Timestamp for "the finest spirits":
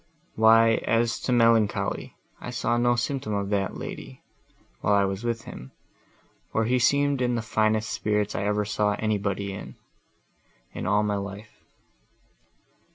7.35-8.33